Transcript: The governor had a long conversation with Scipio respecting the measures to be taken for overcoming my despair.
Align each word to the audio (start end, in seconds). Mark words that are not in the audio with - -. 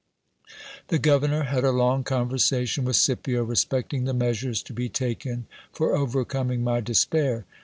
The 0.87 0.97
governor 0.97 1.43
had 1.43 1.63
a 1.63 1.69
long 1.69 2.03
conversation 2.03 2.85
with 2.85 2.95
Scipio 2.95 3.43
respecting 3.43 4.05
the 4.05 4.15
measures 4.15 4.63
to 4.63 4.73
be 4.73 4.89
taken 4.89 5.45
for 5.71 5.95
overcoming 5.95 6.63
my 6.63 6.79
despair. 6.81 7.45